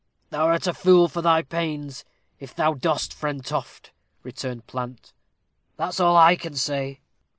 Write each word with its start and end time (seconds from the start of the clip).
"Thou'rt 0.31 0.65
a 0.65 0.73
fool 0.73 1.07
for 1.07 1.21
thy 1.21 1.43
pains, 1.43 2.05
if 2.39 2.55
thou 2.55 2.73
dost, 2.73 3.13
Friend 3.13 3.45
Toft," 3.45 3.91
returned 4.23 4.65
Plant, 4.65 5.13
"that's 5.77 5.99
all 5.99 6.17
I 6.17 6.35
can 6.35 6.55
say." 6.55 7.01